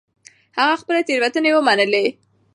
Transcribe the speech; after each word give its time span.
هغه 0.59 0.75
خپلې 0.81 1.01
تېروتنې 1.07 1.51
ومنلې. 1.53 2.05